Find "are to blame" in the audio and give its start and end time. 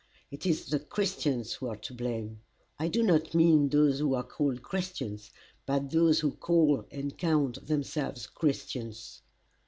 1.67-2.41